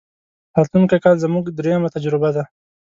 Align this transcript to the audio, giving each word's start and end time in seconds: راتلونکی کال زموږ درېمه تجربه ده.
راتلونکی 0.57 0.97
کال 1.03 1.15
زموږ 1.23 1.45
درېمه 1.57 1.89
تجربه 1.95 2.29
ده. 2.35 2.43